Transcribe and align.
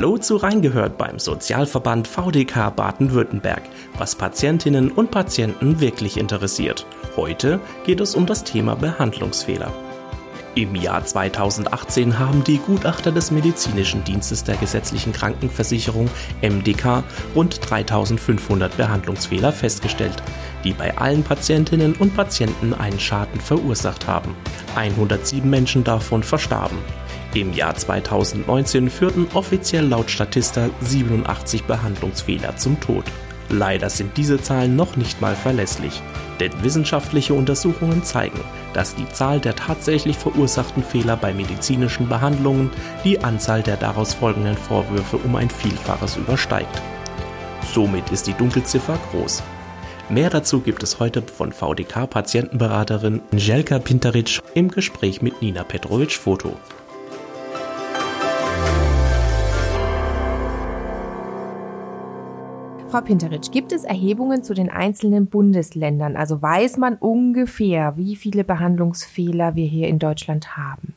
Hallo 0.00 0.16
zu 0.16 0.36
Reingehört 0.36 0.96
beim 0.96 1.18
Sozialverband 1.18 2.08
VDK 2.08 2.74
Baden-Württemberg, 2.74 3.60
was 3.98 4.14
Patientinnen 4.14 4.90
und 4.90 5.10
Patienten 5.10 5.78
wirklich 5.78 6.16
interessiert. 6.16 6.86
Heute 7.16 7.60
geht 7.84 8.00
es 8.00 8.14
um 8.14 8.24
das 8.24 8.42
Thema 8.42 8.76
Behandlungsfehler. 8.76 9.70
Im 10.54 10.74
Jahr 10.74 11.04
2018 11.04 12.18
haben 12.18 12.42
die 12.44 12.56
Gutachter 12.56 13.12
des 13.12 13.30
Medizinischen 13.30 14.02
Dienstes 14.02 14.42
der 14.42 14.56
gesetzlichen 14.56 15.12
Krankenversicherung 15.12 16.08
MDK 16.40 17.04
rund 17.34 17.60
3500 17.60 18.74
Behandlungsfehler 18.78 19.52
festgestellt, 19.52 20.22
die 20.64 20.72
bei 20.72 20.96
allen 20.96 21.24
Patientinnen 21.24 21.92
und 21.92 22.16
Patienten 22.16 22.72
einen 22.72 23.00
Schaden 23.00 23.38
verursacht 23.38 24.06
haben. 24.06 24.34
107 24.76 25.50
Menschen 25.50 25.84
davon 25.84 26.22
verstarben. 26.22 26.78
Im 27.34 27.52
Jahr 27.52 27.76
2019 27.76 28.90
führten 28.90 29.28
offiziell 29.34 29.86
laut 29.86 30.10
Statista 30.10 30.68
87 30.80 31.62
Behandlungsfehler 31.62 32.56
zum 32.56 32.80
Tod. 32.80 33.04
Leider 33.48 33.88
sind 33.88 34.16
diese 34.16 34.40
Zahlen 34.40 34.74
noch 34.74 34.96
nicht 34.96 35.20
mal 35.20 35.36
verlässlich, 35.36 36.02
denn 36.40 36.52
wissenschaftliche 36.62 37.34
Untersuchungen 37.34 38.02
zeigen, 38.02 38.40
dass 38.72 38.96
die 38.96 39.08
Zahl 39.08 39.38
der 39.40 39.54
tatsächlich 39.54 40.16
verursachten 40.16 40.82
Fehler 40.82 41.16
bei 41.16 41.32
medizinischen 41.32 42.08
Behandlungen 42.08 42.70
die 43.04 43.22
Anzahl 43.22 43.62
der 43.62 43.76
daraus 43.76 44.14
folgenden 44.14 44.56
Vorwürfe 44.56 45.16
um 45.16 45.36
ein 45.36 45.50
Vielfaches 45.50 46.16
übersteigt. 46.16 46.82
Somit 47.72 48.10
ist 48.10 48.26
die 48.26 48.34
Dunkelziffer 48.34 48.98
groß. 49.10 49.42
Mehr 50.08 50.30
dazu 50.30 50.60
gibt 50.60 50.82
es 50.82 50.98
heute 50.98 51.22
von 51.22 51.52
VDK-Patientenberaterin 51.52 53.20
Jelka 53.32 53.78
Pinteric 53.78 54.40
im 54.54 54.68
Gespräch 54.68 55.22
mit 55.22 55.40
Nina 55.40 55.62
Petrovic-Foto. 55.62 56.56
Frau 62.90 63.02
Pinteritsch, 63.02 63.52
gibt 63.52 63.70
es 63.70 63.84
Erhebungen 63.84 64.42
zu 64.42 64.52
den 64.52 64.68
einzelnen 64.68 65.26
Bundesländern? 65.26 66.16
Also 66.16 66.42
weiß 66.42 66.76
man 66.76 66.96
ungefähr, 66.96 67.96
wie 67.96 68.16
viele 68.16 68.42
Behandlungsfehler 68.42 69.54
wir 69.54 69.64
hier 69.64 69.86
in 69.86 70.00
Deutschland 70.00 70.56
haben? 70.56 70.96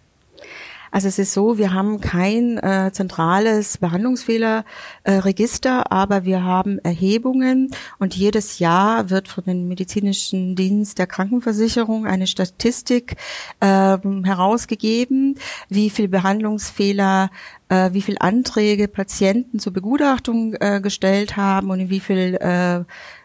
Also 0.93 1.07
es 1.07 1.17
ist 1.17 1.33
so, 1.33 1.57
wir 1.57 1.73
haben 1.73 2.01
kein 2.01 2.59
äh, 2.59 2.91
zentrales 2.93 3.79
Behandlungsfehlerregister, 3.79 5.79
äh, 5.79 5.85
aber 5.89 6.23
wir 6.23 6.43
haben 6.43 6.77
Erhebungen 6.77 7.71
und 7.97 8.15
jedes 8.15 8.59
Jahr 8.59 9.09
wird 9.09 9.27
von 9.27 9.43
dem 9.43 9.67
medizinischen 9.67 10.55
Dienst 10.55 10.99
der 10.99 11.07
Krankenversicherung 11.07 12.05
eine 12.05 12.27
Statistik 12.27 13.15
äh, 13.59 13.97
herausgegeben, 13.97 15.39
wie 15.67 15.89
viel 15.89 16.09
Behandlungsfehler 16.09 17.31
äh, 17.69 17.89
wie 17.93 18.03
viel 18.03 18.17
Anträge 18.19 18.87
Patienten 18.87 19.57
zur 19.57 19.73
Begutachtung 19.73 20.53
äh, 20.59 20.79
gestellt 20.79 21.37
haben 21.37 21.71
und 21.71 21.79
in 21.79 21.89
wie 21.89 22.01
viel 22.01 22.35
äh, 22.35 22.83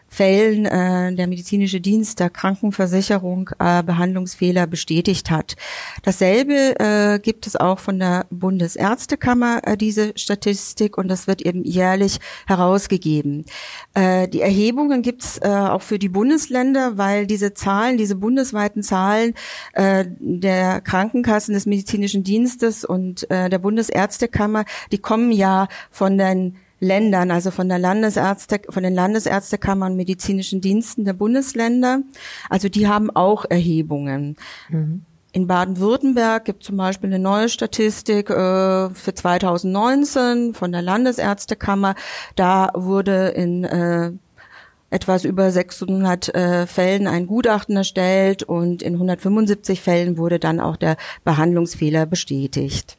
Fällen 0.09 0.65
äh, 0.65 1.13
der 1.13 1.27
medizinische 1.27 1.79
Dienst 1.79 2.19
der 2.19 2.29
Krankenversicherung 2.29 3.51
äh, 3.59 3.83
Behandlungsfehler 3.83 4.67
bestätigt 4.67 5.29
hat. 5.31 5.55
Dasselbe 6.03 6.79
äh, 6.79 7.19
gibt 7.19 7.47
es 7.47 7.55
auch 7.55 7.79
von 7.79 7.99
der 7.99 8.25
Bundesärztekammer, 8.29 9.61
äh, 9.63 9.77
diese 9.77 10.13
Statistik, 10.15 10.97
und 10.97 11.07
das 11.07 11.27
wird 11.27 11.41
eben 11.43 11.63
jährlich 11.63 12.19
herausgegeben. 12.47 13.45
Äh, 13.93 14.27
die 14.27 14.41
Erhebungen 14.41 15.01
gibt 15.01 15.23
es 15.23 15.37
äh, 15.37 15.47
auch 15.47 15.81
für 15.81 15.99
die 15.99 16.09
Bundesländer, 16.09 16.97
weil 16.97 17.27
diese 17.27 17.53
Zahlen, 17.53 17.97
diese 17.97 18.15
bundesweiten 18.15 18.83
Zahlen 18.83 19.33
äh, 19.73 20.05
der 20.19 20.81
Krankenkassen 20.81 21.53
des 21.53 21.65
medizinischen 21.65 22.23
Dienstes 22.23 22.83
und 22.83 23.29
äh, 23.29 23.49
der 23.49 23.59
Bundesärztekammer, 23.59 24.65
die 24.91 24.97
kommen 24.97 25.31
ja 25.31 25.67
von 25.91 26.17
den 26.17 26.55
Ländern, 26.79 27.31
also 27.31 27.51
von 27.51 27.69
der 27.69 27.79
Landesärzte, 27.79 28.61
von 28.69 28.83
den 28.83 28.93
Landesärztekammern 28.93 29.95
medizinischen 29.95 30.61
Diensten 30.61 31.05
der 31.05 31.13
Bundesländer. 31.13 32.01
Also 32.49 32.69
die 32.69 32.87
haben 32.87 33.09
auch 33.09 33.45
Erhebungen. 33.49 34.35
Mhm. 34.69 35.05
In 35.31 35.45
Baden-Württemberg 35.45 36.45
gibt 36.45 36.63
zum 36.63 36.77
Beispiel 36.77 37.09
eine 37.09 37.19
neue 37.19 37.49
Statistik 37.49 38.31
äh, 38.31 38.89
für 38.89 39.13
2019 39.13 40.55
von 40.55 40.71
der 40.71 40.81
Landesärztekammer. 40.81 41.93
Da 42.35 42.71
wurde 42.73 43.27
in 43.29 43.63
äh, 43.63 44.11
etwas 44.89 45.25
über 45.25 45.51
600 45.51 46.33
äh, 46.33 46.67
Fällen 46.67 47.07
ein 47.07 47.27
Gutachten 47.27 47.77
erstellt 47.77 48.43
und 48.43 48.81
in 48.81 48.93
175 48.93 49.81
Fällen 49.81 50.17
wurde 50.17 50.39
dann 50.39 50.59
auch 50.59 50.77
der 50.77 50.97
Behandlungsfehler 51.23 52.05
bestätigt. 52.05 52.97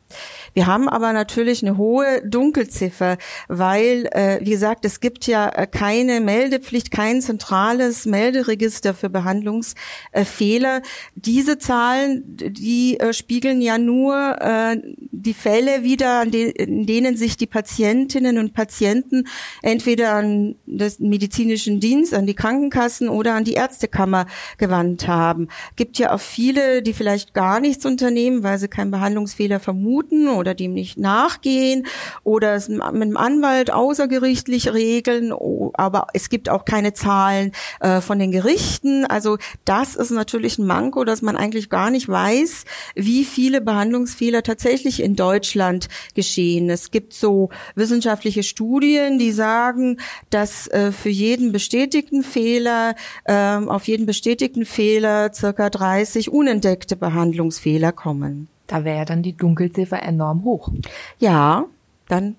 Wir 0.55 0.67
haben 0.67 0.89
aber 0.89 1.13
natürlich 1.13 1.63
eine 1.63 1.77
hohe 1.77 2.23
Dunkelziffer, 2.27 3.19
weil, 3.49 4.09
äh, 4.13 4.41
wie 4.41 4.51
gesagt, 4.51 4.85
es 4.85 5.01
gibt 5.01 5.27
ja 5.27 5.49
äh, 5.49 5.67
keine 5.67 6.21
Meldepflicht, 6.21 6.91
kein 6.91 7.21
zentrales 7.21 8.07
Melderegister 8.07 8.95
für 8.95 9.11
Behandlungsfehler. 9.11 10.83
Diese 11.15 11.59
Zahlen, 11.59 12.23
die 12.27 12.99
äh, 12.99 13.13
spiegeln 13.13 13.61
ja 13.61 13.79
nur 13.79 14.37
äh, 14.41 14.77
die 15.13 15.35
Fälle 15.35 15.83
wieder, 15.83 16.23
in 16.23 16.87
denen 16.87 17.17
sich 17.17 17.37
die 17.37 17.47
Patientinnen 17.47 18.39
und 18.39 18.55
Patienten 18.55 19.27
entweder 19.63 20.15
an 20.15 20.57
den 20.67 20.93
medizinischen 20.99 21.81
Dienst, 21.81 22.15
an 22.15 22.27
die 22.27 22.35
Krankenkassen 22.35 23.09
oder 23.09 23.35
an 23.35 23.45
die 23.45 23.55
Ärztekammer 23.55 24.27
gewandt 24.59 25.07
haben. 25.07 25.49
Gibt 25.77 25.99
ja 25.99 26.13
auch 26.13 26.21
viele, 26.21 26.83
die 26.83 26.93
vielleicht 26.93 27.35
gar 27.35 27.61
nichts 27.61 27.87
unternehmen, 27.87 28.43
weil 28.43 28.59
sie 28.59 28.69
keinen 28.69 28.91
Behandlungsfehler 28.91 29.61
vermuten 29.61 30.29
oder 30.41 30.55
dem 30.55 30.75
nicht 30.75 30.99
nachgehen 30.99 31.87
oder 32.25 32.55
es 32.55 32.69
mit 32.69 32.81
dem 32.81 33.17
Anwalt 33.17 33.71
außergerichtlich 33.71 34.73
regeln. 34.73 35.33
Aber 35.75 36.09
es 36.15 36.29
gibt 36.29 36.49
auch 36.49 36.65
keine 36.65 36.93
Zahlen 36.93 37.53
äh, 37.81 38.01
von 38.01 38.19
den 38.19 38.33
Gerichten. 38.33 39.05
Also 39.05 39.39
das 39.65 39.95
ist 39.95 40.11
natürlich 40.11 40.59
ein 40.59 40.67
Manko, 40.67 41.05
dass 41.05 41.23
man 41.23 41.37
eigentlich 41.37 41.71
gar 41.71 41.91
nicht 41.91 42.09
weiß, 42.09 42.65
wie 42.95 43.25
viele 43.25 43.61
Behandlungsfehler 43.61 44.43
tatsächlich 44.43 45.03
in 45.03 45.15
Deutschland 45.15 45.89
geschehen. 46.15 46.71
Es 46.71 46.91
gibt 46.91 47.13
so 47.13 47.51
wissenschaftliche 47.75 48.43
Studien, 48.43 49.19
die 49.19 49.33
sagen, 49.33 49.99
dass 50.31 50.67
äh, 50.69 50.93
für 50.93 51.11
jeden 51.11 51.53
bestätigten 51.53 52.23
Fehler, 52.23 52.95
äh, 53.25 53.57
auf 53.57 53.87
jeden 53.87 54.07
bestätigten 54.07 54.65
Fehler 54.65 55.33
circa 55.33 55.71
30 55.71 56.31
unentdeckte 56.31 56.97
Behandlungsfehler 56.97 57.93
kommen. 57.93 58.49
Da 58.71 58.85
wäre 58.85 59.05
dann 59.05 59.23
die 59.23 59.37
Dunkelziffer 59.37 60.01
enorm 60.01 60.45
hoch. 60.45 60.71
Ja, 61.19 61.65
dann 62.07 62.37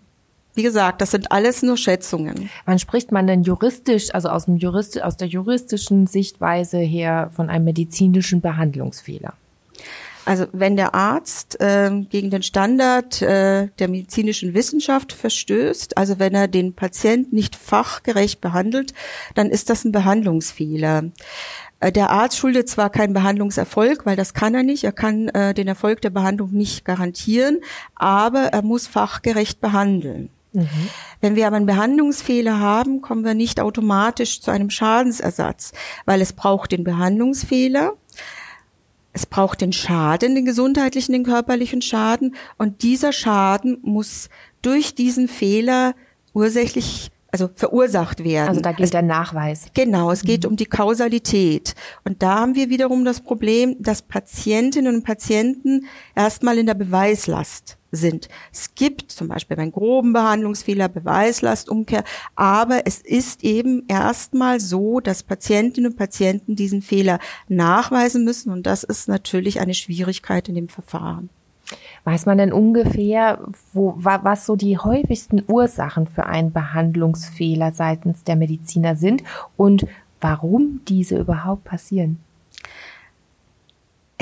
wie 0.53 0.63
gesagt, 0.63 1.01
das 1.01 1.11
sind 1.11 1.31
alles 1.31 1.63
nur 1.63 1.77
Schätzungen. 1.77 2.49
Wann 2.65 2.77
spricht 2.77 3.11
man 3.11 3.25
denn 3.25 3.43
juristisch, 3.43 4.13
also 4.13 4.29
aus, 4.29 4.45
dem 4.45 4.57
Jurist, 4.57 5.01
aus 5.01 5.15
der 5.15 5.27
juristischen 5.27 6.07
Sichtweise 6.07 6.77
her 6.77 7.31
von 7.33 7.49
einem 7.49 7.65
medizinischen 7.65 8.41
Behandlungsfehler? 8.41 9.33
Also 10.25 10.45
wenn 10.51 10.75
der 10.75 10.93
Arzt 10.93 11.59
äh, 11.61 11.89
gegen 12.09 12.29
den 12.29 12.43
Standard 12.43 13.21
äh, 13.21 13.69
der 13.79 13.87
medizinischen 13.87 14.53
Wissenschaft 14.53 15.13
verstößt, 15.13 15.97
also 15.97 16.19
wenn 16.19 16.35
er 16.35 16.47
den 16.47 16.73
Patient 16.73 17.33
nicht 17.33 17.55
fachgerecht 17.55 18.39
behandelt, 18.41 18.93
dann 19.35 19.49
ist 19.49 19.69
das 19.69 19.83
ein 19.83 19.91
Behandlungsfehler. 19.91 21.05
Äh, 21.81 21.91
der 21.91 22.11
Arzt 22.11 22.37
schuldet 22.37 22.69
zwar 22.69 22.89
keinen 22.89 23.13
Behandlungserfolg, 23.13 24.05
weil 24.05 24.15
das 24.15 24.33
kann 24.33 24.55
er 24.55 24.63
nicht, 24.63 24.85
er 24.85 24.93
kann 24.93 25.27
äh, 25.29 25.53
den 25.53 25.67
Erfolg 25.67 26.01
der 26.01 26.11
Behandlung 26.11 26.51
nicht 26.51 26.85
garantieren, 26.85 27.59
aber 27.95 28.45
er 28.45 28.61
muss 28.61 28.87
fachgerecht 28.87 29.59
behandeln. 29.59 30.29
Mhm. 30.53 30.67
Wenn 31.19 31.35
wir 31.35 31.47
aber 31.47 31.57
einen 31.57 31.65
Behandlungsfehler 31.65 32.59
haben, 32.59 33.01
kommen 33.01 33.25
wir 33.25 33.33
nicht 33.33 33.59
automatisch 33.59 34.41
zu 34.41 34.51
einem 34.51 34.69
Schadensersatz, 34.69 35.73
weil 36.05 36.21
es 36.21 36.33
braucht 36.33 36.71
den 36.71 36.83
Behandlungsfehler, 36.83 37.93
es 39.13 39.25
braucht 39.25 39.61
den 39.61 39.73
Schaden, 39.73 40.35
den 40.35 40.45
gesundheitlichen, 40.45 41.13
den 41.13 41.23
körperlichen 41.23 41.81
Schaden 41.81 42.35
und 42.57 42.83
dieser 42.83 43.11
Schaden 43.11 43.77
muss 43.81 44.29
durch 44.61 44.95
diesen 44.95 45.27
Fehler 45.27 45.95
ursächlich 46.33 47.11
also 47.31 47.49
verursacht 47.55 48.23
werden. 48.23 48.49
Also 48.49 48.61
da 48.61 48.71
geht 48.73 48.85
es, 48.85 48.91
der 48.91 49.01
Nachweis. 49.01 49.67
Genau, 49.73 50.11
es 50.11 50.23
geht 50.23 50.43
mhm. 50.43 50.51
um 50.51 50.55
die 50.57 50.65
Kausalität. 50.65 51.75
Und 52.03 52.21
da 52.21 52.39
haben 52.39 52.55
wir 52.55 52.69
wiederum 52.69 53.05
das 53.05 53.21
Problem, 53.21 53.75
dass 53.79 54.01
Patientinnen 54.01 54.95
und 54.95 55.03
Patienten 55.03 55.85
erstmal 56.15 56.57
in 56.57 56.65
der 56.65 56.73
Beweislast 56.73 57.77
sind. 57.91 58.29
Es 58.53 58.73
gibt 58.75 59.11
zum 59.11 59.27
Beispiel 59.27 59.57
beim 59.57 59.71
groben 59.71 60.13
Behandlungsfehler 60.13 60.87
Beweislastumkehr, 60.87 62.03
aber 62.35 62.85
es 62.85 63.01
ist 63.01 63.43
eben 63.43 63.85
erstmal 63.87 64.59
so, 64.59 64.99
dass 65.01 65.23
Patientinnen 65.23 65.91
und 65.91 65.97
Patienten 65.97 66.55
diesen 66.55 66.81
Fehler 66.81 67.19
nachweisen 67.49 68.23
müssen 68.23 68.51
und 68.51 68.65
das 68.65 68.83
ist 68.83 69.09
natürlich 69.09 69.59
eine 69.59 69.73
Schwierigkeit 69.73 70.47
in 70.47 70.55
dem 70.55 70.69
Verfahren. 70.69 71.29
Weiß 72.03 72.25
man 72.25 72.37
denn 72.37 72.51
ungefähr, 72.51 73.39
wo, 73.73 73.93
was 73.97 74.45
so 74.45 74.55
die 74.55 74.77
häufigsten 74.77 75.43
Ursachen 75.47 76.07
für 76.07 76.25
einen 76.25 76.51
Behandlungsfehler 76.51 77.73
seitens 77.73 78.23
der 78.23 78.35
Mediziner 78.35 78.95
sind 78.95 79.23
und 79.55 79.85
warum 80.19 80.81
diese 80.87 81.19
überhaupt 81.19 81.63
passieren? 81.63 82.19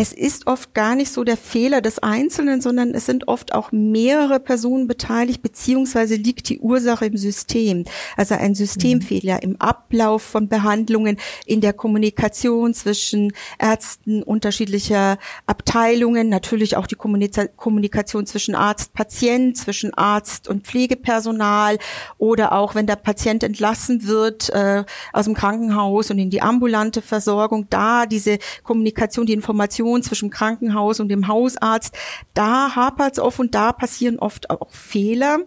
Es 0.01 0.13
ist 0.13 0.47
oft 0.47 0.73
gar 0.73 0.95
nicht 0.95 1.11
so 1.11 1.25
der 1.25 1.35
Fehler 1.35 1.81
des 1.81 1.99
Einzelnen, 1.99 2.61
sondern 2.61 2.93
es 2.93 3.05
sind 3.05 3.27
oft 3.27 3.53
auch 3.53 3.73
mehrere 3.73 4.39
Personen 4.39 4.87
beteiligt, 4.87 5.41
beziehungsweise 5.41 6.15
liegt 6.15 6.47
die 6.47 6.61
Ursache 6.61 7.07
im 7.07 7.17
System. 7.17 7.83
Also 8.15 8.35
ein 8.35 8.55
Systemfehler 8.55 9.35
mhm. 9.35 9.41
im 9.41 9.55
Ablauf 9.57 10.21
von 10.21 10.47
Behandlungen, 10.47 11.17
in 11.45 11.59
der 11.59 11.73
Kommunikation 11.73 12.73
zwischen 12.73 13.33
Ärzten 13.57 14.23
unterschiedlicher 14.23 15.17
Abteilungen, 15.47 16.29
natürlich 16.29 16.77
auch 16.77 16.87
die 16.87 16.95
Kommunikation 16.95 18.25
zwischen 18.25 18.55
Arzt, 18.55 18.93
Patient, 18.93 19.57
zwischen 19.57 19.93
Arzt 19.93 20.47
und 20.47 20.65
Pflegepersonal 20.65 21.77
oder 22.17 22.53
auch 22.53 22.73
wenn 22.73 22.87
der 22.87 22.95
Patient 22.95 23.43
entlassen 23.43 24.07
wird 24.07 24.49
äh, 24.51 24.85
aus 25.11 25.25
dem 25.25 25.33
Krankenhaus 25.33 26.09
und 26.09 26.19
in 26.19 26.29
die 26.29 26.41
ambulante 26.41 27.01
Versorgung, 27.01 27.67
da 27.69 28.05
diese 28.05 28.39
Kommunikation, 28.63 29.25
die 29.25 29.33
Information 29.33 29.88
Kommunikation 29.89 30.03
zwischen 30.03 30.29
Krankenhaus 30.29 30.99
und 30.99 31.09
dem 31.09 31.27
Hausarzt, 31.27 31.95
da 32.33 32.75
hapert 32.75 33.13
es 33.13 33.19
oft 33.19 33.39
und 33.39 33.55
da 33.55 33.73
passieren 33.73 34.19
oft 34.19 34.49
auch 34.49 34.71
Fehler. 34.71 35.39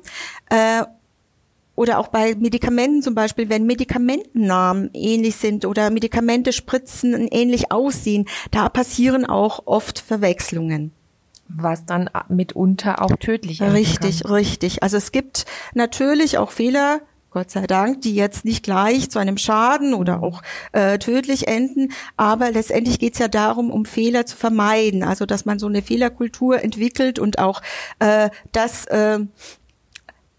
Äh, 0.49 0.85
oder 1.75 1.99
auch 1.99 2.09
bei 2.09 2.35
Medikamenten 2.35 3.03
zum 3.03 3.15
Beispiel, 3.15 3.49
wenn 3.49 3.65
Medikamentennamen 3.65 4.91
ähnlich 4.93 5.37
sind 5.37 5.65
oder 5.65 5.91
Medikamente 5.91 6.53
spritzen 6.53 7.29
ähnlich 7.29 7.73
aussehen, 7.73 8.27
da 8.51 8.69
passieren 8.69 9.25
auch 9.25 9.63
oft 9.67 9.99
Verwechslungen 9.99 10.93
was 11.55 11.85
dann 11.85 12.09
mitunter 12.29 13.03
auch 13.03 13.15
tödlich 13.17 13.61
ist. 13.61 13.73
Richtig, 13.75 14.23
kann. 14.23 14.33
richtig. 14.33 14.83
Also 14.83 14.97
es 14.97 15.13
gibt 15.13 15.45
natürlich 15.75 16.39
auch 16.39 16.51
Fehler, 16.51 17.03
Gott 17.33 17.51
sei 17.51 17.67
Dank, 17.67 18.03
die 18.03 18.15
jetzt 18.15 18.45
nicht 18.45 18.63
gleich 18.63 19.11
zu 19.11 19.19
einem 19.19 19.39
Schaden 19.39 19.95
oder 19.95 20.23
auch 20.23 20.43
äh, 20.73 20.99
tödlich 20.99 21.49
enden. 21.49 21.93
Aber 22.19 22.51
letztendlich 22.51 22.99
geht 22.99 23.15
es 23.15 23.21
ja 23.21 23.29
darum, 23.29 23.71
um 23.71 23.87
Fehler 23.87 24.27
zu 24.27 24.37
vermeiden. 24.37 25.03
Also 25.03 25.25
dass 25.25 25.47
man 25.47 25.59
so 25.59 25.67
eine 25.67 25.81
Fehlerkultur 25.81 26.63
entwickelt 26.63 27.19
und 27.19 27.39
auch 27.39 27.63
äh, 28.01 28.29
das 28.53 28.85
äh, 28.87 29.21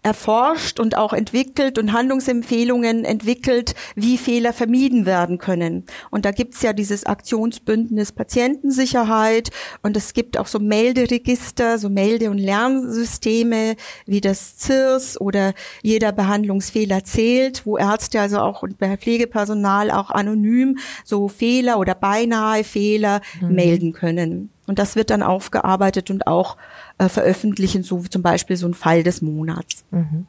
erforscht 0.04 0.78
und 0.78 0.96
auch 0.98 1.14
entwickelt 1.14 1.78
und 1.78 1.92
Handlungsempfehlungen 1.92 3.04
entwickelt, 3.04 3.74
wie 3.94 4.18
Fehler 4.18 4.52
vermieden 4.52 5.06
werden 5.06 5.38
können. 5.38 5.84
Und 6.10 6.26
da 6.26 6.30
gibt's 6.30 6.60
ja 6.60 6.74
dieses 6.74 7.06
Aktionsbündnis 7.06 8.12
Patientensicherheit 8.12 9.50
und 9.82 9.96
es 9.96 10.12
gibt 10.12 10.38
auch 10.38 10.46
so 10.46 10.58
Melderegister, 10.58 11.78
so 11.78 11.88
Melde- 11.88 12.30
und 12.30 12.38
Lernsysteme 12.38 13.76
wie 14.04 14.20
das 14.20 14.58
CIRS 14.58 15.18
oder 15.20 15.54
jeder 15.82 16.12
Behandlungsfehler 16.12 17.02
zählt, 17.04 17.64
wo 17.64 17.78
Ärzte 17.78 18.20
also 18.20 18.40
auch 18.40 18.62
und 18.62 18.76
Pflegepersonal 18.76 19.90
auch 19.90 20.10
anonym 20.10 20.78
so 21.04 21.28
Fehler 21.28 21.78
oder 21.78 21.94
beinahe 21.94 22.62
Fehler 22.62 23.22
mhm. 23.40 23.54
melden 23.54 23.92
können. 23.92 24.50
Und 24.66 24.78
das 24.78 24.96
wird 24.96 25.10
dann 25.10 25.22
aufgearbeitet 25.22 26.10
und 26.10 26.26
auch 26.26 26.56
äh, 26.98 27.08
veröffentlichen, 27.08 27.82
so 27.82 27.98
zum 28.02 28.22
Beispiel 28.22 28.56
so 28.56 28.66
ein 28.66 28.74
Fall 28.74 29.02
des 29.02 29.22
Monats. 29.22 29.84
Mhm. 29.90 30.26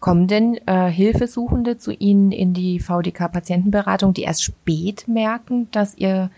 Kommen 0.00 0.26
denn 0.26 0.58
äh, 0.66 0.90
Hilfesuchende 0.90 1.78
zu 1.78 1.92
Ihnen 1.92 2.32
in 2.32 2.54
die 2.54 2.80
VDK-Patientenberatung, 2.80 4.14
die 4.14 4.22
erst 4.22 4.42
spät 4.42 5.06
merken, 5.06 5.68
dass 5.70 5.96
ihr 5.96 6.30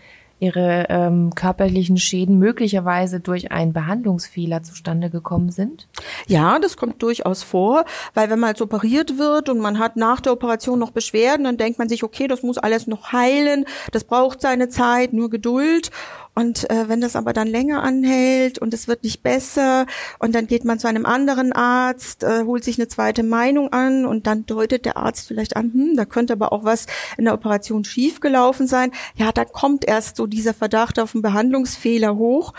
ihre 0.43 0.87
ähm, 0.89 1.33
körperlichen 1.35 1.97
Schäden 1.97 2.37
möglicherweise 2.37 3.21
durch 3.21 3.53
einen 3.53 3.71
Behandlungsfehler 3.71 4.61
zustande 4.61 5.09
gekommen 5.09 5.51
sind? 5.51 5.87
Ja, 6.27 6.59
das 6.59 6.75
kommt 6.75 7.01
durchaus 7.01 7.43
vor, 7.43 7.85
weil 8.13 8.29
wenn 8.29 8.39
man 8.39 8.49
jetzt 8.49 8.61
operiert 8.61 9.17
wird 9.17 9.47
und 9.47 9.59
man 9.59 9.79
hat 9.79 9.95
nach 9.95 10.19
der 10.19 10.33
Operation 10.33 10.79
noch 10.79 10.91
Beschwerden, 10.91 11.45
dann 11.45 11.55
denkt 11.55 11.79
man 11.79 11.87
sich, 11.87 12.03
okay, 12.03 12.27
das 12.27 12.43
muss 12.43 12.57
alles 12.57 12.87
noch 12.87 13.13
heilen, 13.13 13.63
das 13.93 14.03
braucht 14.03 14.41
seine 14.41 14.67
Zeit, 14.67 15.13
nur 15.13 15.29
Geduld. 15.29 15.91
Und 16.35 16.69
äh, 16.69 16.89
wenn 16.89 17.01
das 17.01 17.15
aber 17.15 17.31
dann 17.31 17.47
länger 17.47 17.83
anhält 17.83 18.57
und 18.57 18.73
es 18.73 18.87
wird 18.87 19.03
nicht 19.03 19.21
besser 19.21 19.85
und 20.19 20.33
dann 20.33 20.47
geht 20.47 20.65
man 20.65 20.79
zu 20.79 20.87
einem 20.87 21.05
anderen 21.05 21.53
Arzt, 21.53 22.23
äh, 22.23 22.43
holt 22.43 22.63
sich 22.63 22.79
eine 22.79 22.87
zweite 22.87 23.21
Meinung 23.21 23.71
an 23.71 24.05
und 24.05 24.25
dann 24.25 24.45
deutet 24.45 24.85
der 24.85 24.97
Arzt 24.97 25.27
vielleicht 25.27 25.55
an, 25.55 25.71
hm, 25.73 25.95
da 25.95 26.05
könnte 26.05 26.33
aber 26.33 26.51
auch 26.51 26.63
was 26.63 26.87
in 27.17 27.25
der 27.25 27.35
Operation 27.35 27.83
schiefgelaufen 27.83 28.67
sein. 28.67 28.91
Ja, 29.15 29.31
da 29.31 29.45
kommt 29.45 29.85
erst 29.85 30.17
so 30.17 30.25
dieser 30.25 30.55
Verdacht 30.55 30.99
auf 30.99 31.13
einen 31.13 31.21
Behandlungsfehler 31.21 32.15
hoch 32.15 32.53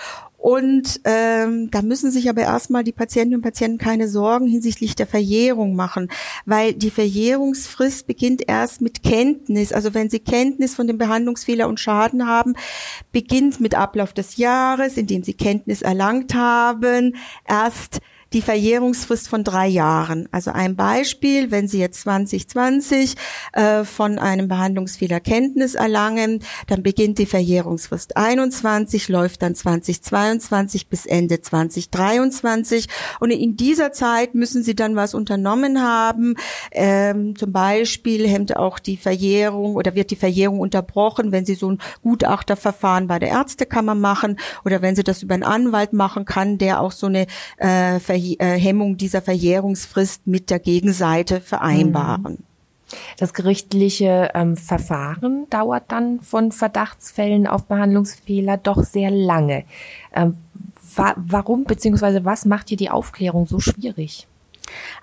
und 0.44 1.00
ähm, 1.05 1.70
da 1.70 1.81
müssen 1.81 2.11
sich 2.11 2.29
aber 2.29 2.43
erstmal 2.43 2.85
die 2.85 2.93
Patientinnen 2.93 3.38
und 3.38 3.43
Patienten 3.43 3.79
keine 3.79 4.08
Sorgen 4.08 4.46
hinsichtlich 4.46 4.94
der 4.94 5.06
Verjährung 5.06 5.75
machen, 5.75 6.11
weil 6.44 6.75
die 6.75 6.91
Verjährungsfrist 6.91 8.06
beginnt 8.06 8.46
erst 8.46 8.82
mit 8.82 9.02
Kenntnis. 9.02 9.73
Also 9.73 9.94
wenn 9.94 10.11
Sie 10.11 10.20
Kenntnis 10.20 10.75
von 10.75 10.87
dem 10.87 10.99
Behandlungsfehler 10.99 11.67
und 11.67 11.81
Schaden 11.81 12.26
haben, 12.26 12.56
beginnt 13.11 13.58
mit 13.58 13.75
Ablauf 13.75 14.12
des 14.12 14.37
Jahres, 14.37 14.99
in 14.99 15.06
dem 15.06 15.23
Sie 15.23 15.32
Kenntnis 15.32 15.81
erlangt 15.81 16.35
haben, 16.35 17.17
erst 17.49 18.02
die 18.35 18.43
Verjährungsfrist 18.43 19.29
von 19.29 19.45
drei 19.45 19.69
Jahren. 19.69 20.29
Also 20.33 20.51
ein 20.51 20.75
Beispiel, 20.75 21.53
wenn 21.53 21.69
Sie 21.69 21.79
jetzt 21.79 22.01
2020 22.01 23.15
äh, 23.53 23.85
von 23.85 24.19
einem 24.19 24.49
Behandlungsfehler 24.49 25.21
Kenntnis 25.21 25.77
erlangen, 25.77 26.43
dann 26.67 26.83
beginnt 26.83 27.19
die 27.19 27.27
Verjährungsfrist 27.27 28.17
21, 28.17 29.09
läuft 29.09 29.43
dann 29.43 29.55
2022 29.55 30.89
bis 30.89 31.07
Ende 31.07 31.41
2023 31.41 32.89
und 33.21 33.31
in 33.31 33.57
dieser 33.57 33.93
Zeit 33.93 34.35
müssen 34.35 34.65
Sie 34.65 34.75
dann 34.75 34.97
was 34.97 35.15
unternommen 35.15 35.81
haben. 35.81 36.35
Ähm, 36.73 37.37
zum 37.37 37.53
Beispiel 37.53 38.27
hemmt 38.27 38.57
auch 38.57 38.81
die 38.81 38.97
Verjährung 38.97 39.77
oder 39.77 39.95
wird 39.95 40.11
die 40.11 40.17
Verjährung 40.17 40.59
unterbrochen, 40.59 41.31
wenn 41.31 41.47
Sie 41.47 41.55
so 41.55 41.71
ein 41.71 41.79
Gutachterverfahren 42.03 43.07
bei 43.07 43.21
der 43.21 43.29
Ärztekammer 43.29 43.95
machen 43.95 44.39
oder 44.65 44.83
wenn 44.83 44.97
Sie 44.97 45.05
das 45.05 45.23
über 45.23 45.35
einen 45.35 45.45
Anwalt 45.45 45.93
machen 45.93 46.25
kann, 46.25 46.59
der 46.59 46.81
auch 46.81 46.93
so 46.93 47.07
eine 47.07 47.27
äh, 47.59 48.01
Verjährung 48.01 48.24
äh, 48.24 48.24
Hemmung 48.38 48.97
dieser 48.97 49.23
Verjährungsfrist 49.23 50.26
mit 50.26 50.50
der 50.50 50.59
Gegenseite 50.59 51.41
vereinbaren. 51.41 52.32
Mhm. 52.32 52.55
Das 53.19 53.35
gerichtliche 53.35 54.31
ähm, 54.35 54.56
Verfahren 54.56 55.47
dauert 55.50 55.85
dann 55.88 56.21
von 56.21 56.53
Verdachtsfällen 56.53 57.47
auf 57.47 57.65
Behandlungsfehler 57.65 58.56
doch 58.56 58.82
sehr 58.82 59.11
lange. 59.11 59.65
Ähm, 60.15 60.37
wa 60.94 61.15
warum 61.17 61.65
bzw. 61.65 62.25
was 62.25 62.44
macht 62.44 62.69
hier 62.69 62.76
die 62.76 62.91
Aufklärung 62.91 63.47
so 63.47 63.59
schwierig? 63.61 64.26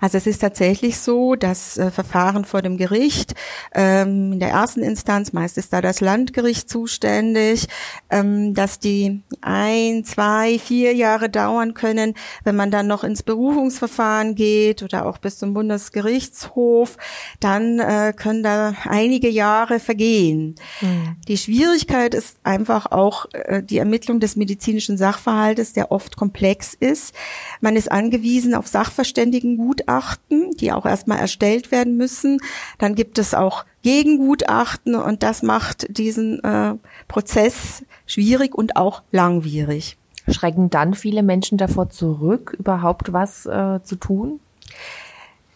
Also 0.00 0.18
es 0.18 0.26
ist 0.26 0.40
tatsächlich 0.40 0.98
so, 0.98 1.34
dass 1.34 1.78
äh, 1.78 1.90
Verfahren 1.90 2.44
vor 2.44 2.62
dem 2.62 2.76
Gericht, 2.76 3.34
ähm, 3.74 4.32
in 4.32 4.40
der 4.40 4.50
ersten 4.50 4.82
Instanz, 4.82 5.32
meist 5.32 5.58
ist 5.58 5.72
da 5.72 5.80
das 5.80 6.00
Landgericht 6.00 6.68
zuständig, 6.68 7.68
ähm, 8.10 8.54
dass 8.54 8.78
die 8.78 9.22
ein, 9.40 10.04
zwei, 10.04 10.58
vier 10.58 10.94
Jahre 10.94 11.30
dauern 11.30 11.74
können, 11.74 12.14
wenn 12.44 12.56
man 12.56 12.70
dann 12.70 12.86
noch 12.86 13.04
ins 13.04 13.22
Berufungsverfahren 13.22 14.34
geht 14.34 14.82
oder 14.82 15.06
auch 15.06 15.18
bis 15.18 15.38
zum 15.38 15.54
Bundesgerichtshof, 15.54 16.96
dann 17.40 17.78
äh, 17.78 18.12
können 18.16 18.42
da 18.42 18.74
einige 18.84 19.28
Jahre 19.28 19.80
vergehen. 19.80 20.56
Mhm. 20.80 21.16
Die 21.28 21.36
Schwierigkeit 21.36 22.14
ist 22.14 22.38
einfach 22.42 22.86
auch 22.90 23.26
äh, 23.32 23.62
die 23.62 23.78
Ermittlung 23.78 24.20
des 24.20 24.36
medizinischen 24.36 24.96
Sachverhaltes, 24.96 25.72
der 25.72 25.92
oft 25.92 26.16
komplex 26.16 26.74
ist. 26.74 27.14
Man 27.60 27.76
ist 27.76 27.90
angewiesen 27.90 28.54
auf 28.54 28.66
Sachverständigen 28.66 29.51
Gutachten, 29.56 30.50
die 30.52 30.72
auch 30.72 30.86
erstmal 30.86 31.18
erstellt 31.18 31.70
werden 31.70 31.96
müssen. 31.96 32.38
Dann 32.78 32.94
gibt 32.94 33.18
es 33.18 33.34
auch 33.34 33.64
Gegengutachten 33.82 34.94
und 34.94 35.22
das 35.22 35.42
macht 35.42 35.96
diesen 35.96 36.42
äh, 36.44 36.74
Prozess 37.08 37.84
schwierig 38.06 38.54
und 38.54 38.76
auch 38.76 39.02
langwierig. 39.10 39.96
Schrecken 40.28 40.70
dann 40.70 40.94
viele 40.94 41.22
Menschen 41.22 41.58
davor 41.58 41.90
zurück, 41.90 42.54
überhaupt 42.58 43.12
was 43.12 43.46
äh, 43.46 43.80
zu 43.82 43.96
tun? 43.96 44.40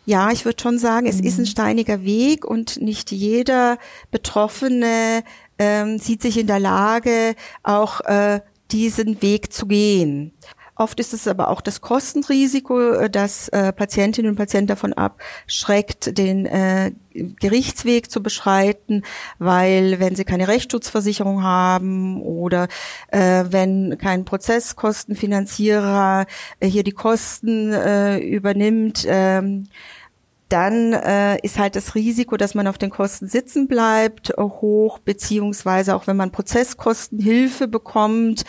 Ja, 0.07 0.31
ich 0.31 0.45
würde 0.45 0.63
schon 0.63 0.79
sagen, 0.79 1.07
es 1.07 1.21
mhm. 1.21 1.27
ist 1.27 1.39
ein 1.39 1.47
steiniger 1.47 2.05
Weg 2.05 2.45
und 2.45 2.81
nicht 2.81 3.11
jeder 3.11 3.77
Betroffene 4.13 5.25
ähm, 5.59 5.99
sieht 5.99 6.23
sich 6.23 6.39
in 6.39 6.47
der 6.47 6.61
Lage, 6.61 7.35
auch 7.65 8.01
äh, 8.03 8.41
diesen 8.71 9.21
Weg 9.21 9.53
zu 9.53 9.67
gehen. 9.67 10.33
Oft 10.77 11.01
ist 11.01 11.15
es 11.15 11.27
aber 11.27 11.49
auch 11.49 11.63
das 11.63 11.81
Kostenrisiko, 11.81 12.93
äh, 12.93 13.11
das 13.11 13.49
äh, 13.49 13.73
Patientinnen 13.73 14.31
und 14.31 14.37
Patienten 14.37 14.69
davon 14.69 14.93
abschreckt, 14.93 16.19
den 16.19 16.45
äh, 16.45 16.93
Gerichtsweg 17.15 18.11
zu 18.11 18.23
beschreiten, 18.23 19.03
weil 19.39 20.01
wenn 20.01 20.15
sie 20.15 20.25
keine 20.25 20.49
Rechtsschutzversicherung 20.49 21.43
haben 21.43 22.21
oder 22.21 22.69
äh, 23.09 23.45
wenn 23.49 23.97
kein 23.99 24.27
Prozesskostenfinanzierer 24.27 26.27
äh, 26.61 26.67
hier 26.67 26.85
die 26.85 26.93
Kosten 26.93 27.73
äh, 27.73 28.19
übernimmt, 28.19 29.07
ähm, 29.09 29.69
dann 30.49 30.93
äh, 30.93 31.39
ist 31.41 31.59
halt 31.59 31.75
das 31.75 31.95
Risiko, 31.95 32.37
dass 32.37 32.55
man 32.55 32.67
auf 32.67 32.79
den 32.79 32.91
Kosten 32.91 33.27
sitzen 33.27 33.67
bleibt, 33.67 34.31
äh, 34.31 34.43
hoch, 34.43 34.99
beziehungsweise 34.99 35.97
auch 35.97 36.07
wenn 36.07 36.17
man 36.17 36.31
Prozesskostenhilfe 36.31 37.67
bekommt, 37.67 38.45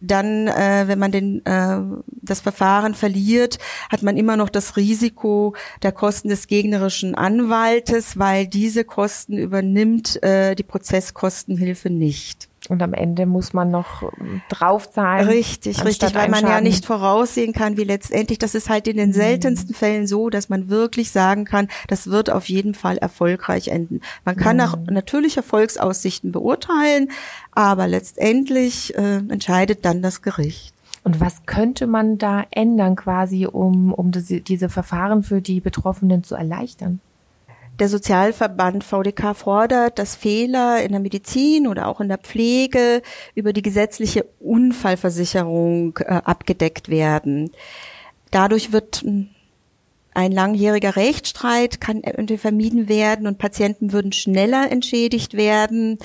dann, 0.00 0.46
äh, 0.46 0.84
wenn 0.86 0.98
man 0.98 1.10
den, 1.10 1.44
äh, 1.46 1.80
das 2.06 2.40
Verfahren 2.40 2.94
verliert, 2.94 3.58
hat 3.90 4.02
man 4.02 4.16
immer 4.16 4.36
noch 4.36 4.48
das 4.48 4.76
Risiko 4.76 5.54
der 5.82 5.92
Kosten 5.92 6.28
des 6.28 6.46
gegnerischen 6.46 7.14
Anwaltes, 7.14 8.18
weil 8.18 8.46
diese 8.46 8.84
Kosten 8.84 9.36
übernimmt 9.36 10.22
äh, 10.22 10.54
die 10.54 10.62
Prozesskostenhilfe 10.62 11.90
nicht. 11.90 12.49
Und 12.68 12.82
am 12.82 12.92
Ende 12.92 13.24
muss 13.26 13.52
man 13.52 13.70
noch 13.70 14.02
ähm, 14.02 14.42
draufzahlen. 14.48 15.26
Richtig, 15.28 15.82
richtig, 15.84 16.14
weil 16.14 16.28
man 16.28 16.44
ja 16.44 16.60
nicht 16.60 16.84
voraussehen 16.84 17.52
kann, 17.52 17.76
wie 17.76 17.84
letztendlich, 17.84 18.38
das 18.38 18.54
ist 18.54 18.68
halt 18.68 18.86
in 18.86 18.98
den 18.98 19.10
mhm. 19.10 19.14
seltensten 19.14 19.74
Fällen 19.74 20.06
so, 20.06 20.28
dass 20.28 20.50
man 20.50 20.68
wirklich 20.68 21.10
sagen 21.10 21.44
kann, 21.46 21.68
das 21.88 22.08
wird 22.08 22.30
auf 22.30 22.48
jeden 22.48 22.74
Fall 22.74 22.98
erfolgreich 22.98 23.68
enden. 23.68 24.02
Man 24.24 24.36
kann 24.36 24.58
mhm. 24.58 24.62
auch 24.62 24.76
natürlich 24.90 25.36
Erfolgsaussichten 25.38 26.32
beurteilen, 26.32 27.10
aber 27.52 27.88
letztendlich 27.88 28.94
äh, 28.94 29.16
entscheidet 29.16 29.84
dann 29.84 30.02
das 30.02 30.20
Gericht. 30.20 30.74
Und 31.02 31.18
was 31.18 31.46
könnte 31.46 31.86
man 31.86 32.18
da 32.18 32.44
ändern 32.50 32.94
quasi, 32.94 33.46
um, 33.46 33.92
um 33.94 34.10
diese, 34.10 34.42
diese 34.42 34.68
Verfahren 34.68 35.22
für 35.22 35.40
die 35.40 35.60
Betroffenen 35.60 36.24
zu 36.24 36.34
erleichtern? 36.34 37.00
Der 37.80 37.88
Sozialverband 37.88 38.84
VDK 38.84 39.34
fordert, 39.34 39.98
dass 39.98 40.14
Fehler 40.14 40.82
in 40.82 40.92
der 40.92 41.00
Medizin 41.00 41.66
oder 41.66 41.88
auch 41.88 42.02
in 42.02 42.08
der 42.08 42.18
Pflege 42.18 43.00
über 43.34 43.54
die 43.54 43.62
gesetzliche 43.62 44.26
Unfallversicherung 44.38 45.98
äh, 46.00 46.20
abgedeckt 46.22 46.90
werden. 46.90 47.50
Dadurch 48.30 48.72
wird 48.72 49.02
ein 50.12 50.32
langjähriger 50.32 50.96
Rechtsstreit 50.96 51.80
kann 51.80 52.02
vermieden 52.36 52.90
werden 52.90 53.26
und 53.26 53.38
Patienten 53.38 53.92
würden 53.92 54.12
schneller 54.12 54.70
entschädigt 54.70 55.32
werden. 55.34 55.98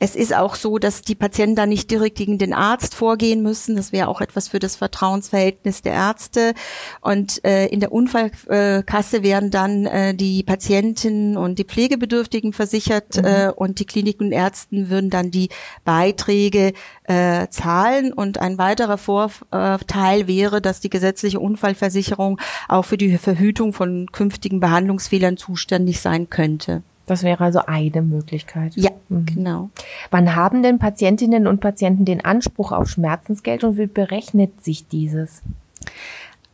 Es 0.00 0.14
ist 0.14 0.34
auch 0.34 0.54
so, 0.54 0.78
dass 0.78 1.02
die 1.02 1.14
Patienten 1.14 1.56
da 1.56 1.66
nicht 1.66 1.90
direkt 1.90 2.16
gegen 2.16 2.38
den 2.38 2.52
Arzt 2.52 2.94
vorgehen 2.94 3.42
müssen. 3.42 3.76
Das 3.76 3.92
wäre 3.92 4.08
auch 4.08 4.20
etwas 4.20 4.48
für 4.48 4.60
das 4.60 4.76
Vertrauensverhältnis 4.76 5.82
der 5.82 5.92
Ärzte. 5.92 6.54
Und 7.00 7.44
äh, 7.44 7.66
in 7.66 7.80
der 7.80 7.90
Unfallkasse 7.90 9.22
werden 9.22 9.50
dann 9.50 9.86
äh, 9.86 10.14
die 10.14 10.44
Patienten 10.44 11.36
und 11.36 11.58
die 11.58 11.64
Pflegebedürftigen 11.64 12.52
versichert 12.52 13.16
mhm. 13.16 13.24
äh, 13.24 13.48
und 13.54 13.80
die 13.80 13.86
Kliniken 13.86 14.26
und 14.26 14.32
Ärzten 14.32 14.88
würden 14.88 15.10
dann 15.10 15.30
die 15.30 15.48
Beiträge 15.84 16.72
äh, 17.04 17.48
zahlen. 17.48 18.12
Und 18.12 18.38
ein 18.38 18.56
weiterer 18.58 18.98
Vorteil 18.98 20.28
wäre, 20.28 20.60
dass 20.60 20.80
die 20.80 20.90
gesetzliche 20.90 21.40
Unfallversicherung 21.40 22.40
auch 22.68 22.84
für 22.84 22.98
die 22.98 23.18
Verhütung 23.18 23.72
von 23.72 24.06
künftigen 24.12 24.60
Behandlungsfehlern 24.60 25.36
zuständig 25.36 26.00
sein 26.00 26.30
könnte. 26.30 26.82
Das 27.08 27.22
wäre 27.22 27.42
also 27.42 27.60
eine 27.66 28.02
Möglichkeit. 28.02 28.76
Ja, 28.76 28.90
mhm. 29.08 29.26
genau. 29.26 29.70
Wann 30.10 30.36
haben 30.36 30.62
denn 30.62 30.78
Patientinnen 30.78 31.46
und 31.46 31.60
Patienten 31.60 32.04
den 32.04 32.24
Anspruch 32.24 32.70
auf 32.70 32.88
Schmerzensgeld 32.88 33.64
und 33.64 33.78
wie 33.78 33.86
berechnet 33.86 34.62
sich 34.62 34.86
dieses? 34.86 35.42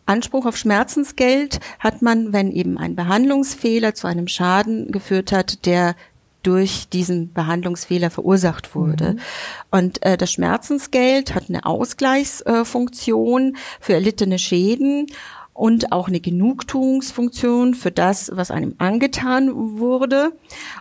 Anspruch 0.07 0.47
auf 0.47 0.57
Schmerzensgeld 0.57 1.61
hat 1.81 2.03
man, 2.03 2.33
wenn 2.33 2.53
eben 2.53 2.79
ein 2.79 2.95
Behandlungsfehler 2.95 3.95
zu 3.95 4.07
einem 4.07 4.29
Schaden 4.29 4.93
geführt 4.93 5.33
hat, 5.33 5.67
der 5.67 5.97
durch 6.45 6.89
diesen 6.89 7.33
Behandlungsfehler 7.33 8.11
verursacht 8.11 8.75
wurde. 8.75 9.15
Mhm. 9.15 9.21
Und 9.71 10.03
äh, 10.05 10.17
das 10.17 10.31
Schmerzensgeld 10.31 11.35
hat 11.35 11.49
eine 11.49 11.67
Ausgleichsfunktion 11.67 13.57
für 13.81 13.95
erlittene 13.95 14.39
Schäden 14.39 15.07
und 15.55 15.93
auch 15.93 16.09
eine 16.09 16.19
Genugtuungsfunktion 16.19 17.75
für 17.75 17.93
das, 17.93 18.31
was 18.35 18.51
einem 18.51 18.75
angetan 18.79 19.79
wurde. 19.79 20.33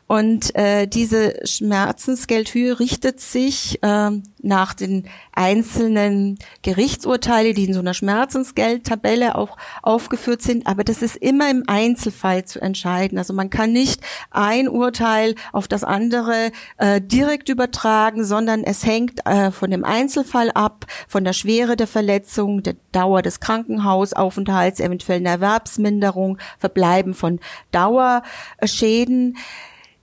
Und 0.07 0.55
äh, 0.55 0.87
diese 0.87 1.35
Schmerzensgeldhöhe 1.45 2.79
richtet 2.79 3.19
sich 3.19 3.81
äh, 3.83 4.09
nach 4.41 4.73
den 4.73 5.07
einzelnen 5.31 6.37
Gerichtsurteile, 6.63 7.53
die 7.53 7.65
in 7.65 7.73
so 7.73 7.79
einer 7.79 7.93
Schmerzensgeldtabelle 7.93 9.35
auch 9.35 9.57
aufgeführt 9.83 10.41
sind. 10.41 10.65
Aber 10.65 10.83
das 10.83 11.01
ist 11.03 11.17
immer 11.17 11.49
im 11.49 11.63
Einzelfall 11.67 12.45
zu 12.45 12.59
entscheiden. 12.59 13.19
Also 13.19 13.33
man 13.33 13.51
kann 13.51 13.71
nicht 13.71 14.01
ein 14.31 14.67
Urteil 14.67 15.35
auf 15.51 15.67
das 15.67 15.83
andere 15.83 16.51
äh, 16.77 16.99
direkt 16.99 17.49
übertragen, 17.49 18.25
sondern 18.25 18.63
es 18.63 18.85
hängt 18.85 19.25
äh, 19.25 19.51
von 19.51 19.69
dem 19.69 19.83
Einzelfall 19.83 20.49
ab, 20.51 20.85
von 21.07 21.23
der 21.23 21.33
Schwere 21.33 21.75
der 21.75 21.87
Verletzung, 21.87 22.63
der 22.63 22.75
Dauer 22.91 23.21
des 23.21 23.39
Krankenhausaufenthalts, 23.39 24.62
eventuellen 24.79 25.25
Erwerbsminderung, 25.25 26.37
Verbleiben 26.59 27.13
von 27.13 27.39
Dauerschäden. 27.71 29.37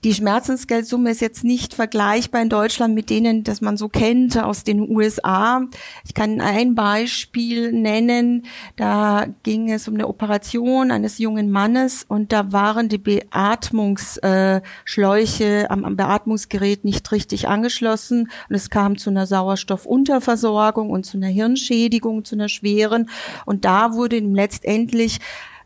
Die 0.03 0.15
Schmerzensgeldsumme 0.15 1.11
ist 1.11 1.21
jetzt 1.21 1.43
nicht 1.43 1.75
vergleichbar 1.75 2.41
in 2.41 2.49
Deutschland 2.49 2.95
mit 2.95 3.11
denen, 3.11 3.43
das 3.43 3.61
man 3.61 3.77
so 3.77 3.87
kennt 3.87 4.35
aus 4.35 4.63
den 4.63 4.89
USA. 4.89 5.61
Ich 6.03 6.15
kann 6.15 6.41
ein 6.41 6.73
Beispiel 6.73 7.71
nennen. 7.71 8.47
Da 8.77 9.27
ging 9.43 9.71
es 9.71 9.87
um 9.87 9.93
eine 9.93 10.07
Operation 10.07 10.89
eines 10.89 11.19
jungen 11.19 11.51
Mannes 11.51 12.03
und 12.07 12.31
da 12.31 12.51
waren 12.51 12.89
die 12.89 12.97
Beatmungsschläuche 12.97 15.69
am, 15.69 15.95
Beatmungsgerät 15.95 16.83
nicht 16.83 17.11
richtig 17.11 17.47
angeschlossen 17.47 18.31
und 18.49 18.55
es 18.55 18.71
kam 18.71 18.97
zu 18.97 19.11
einer 19.11 19.27
Sauerstoffunterversorgung 19.27 20.89
und 20.89 21.05
zu 21.05 21.17
einer 21.17 21.27
Hirnschädigung, 21.27 22.25
zu 22.25 22.33
einer 22.33 22.49
schweren. 22.49 23.07
Und 23.45 23.65
da 23.65 23.93
wurde 23.93 24.17
ihm 24.17 24.33
letztendlich 24.33 25.19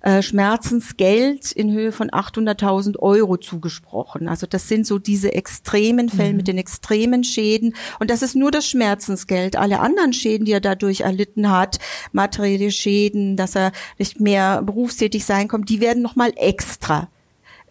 äh, 0.05 0.21
Schmerzensgeld 0.21 1.51
in 1.51 1.71
Höhe 1.71 1.91
von 1.91 2.11
800.000 2.11 2.99
Euro 2.99 3.37
zugesprochen. 3.37 4.29
Also 4.29 4.45
das 4.45 4.67
sind 4.67 4.85
so 4.85 4.99
diese 4.99 5.33
extremen 5.33 6.09
Fälle 6.09 6.29
mhm. 6.29 6.37
mit 6.37 6.47
den 6.47 6.59
extremen 6.59 7.23
Schäden. 7.23 7.75
Und 7.99 8.11
das 8.11 8.21
ist 8.21 8.35
nur 8.35 8.51
das 8.51 8.69
Schmerzensgeld. 8.69 9.55
Alle 9.55 9.79
anderen 9.79 10.13
Schäden, 10.13 10.45
die 10.45 10.51
er 10.51 10.61
dadurch 10.61 11.01
erlitten 11.01 11.49
hat, 11.49 11.79
materielle 12.11 12.69
Schäden, 12.69 13.35
dass 13.35 13.55
er 13.55 13.71
nicht 13.97 14.19
mehr 14.19 14.61
berufstätig 14.61 15.25
sein 15.25 15.47
kommt, 15.47 15.69
die 15.69 15.81
werden 15.81 16.03
nochmal 16.03 16.33
extra 16.35 17.09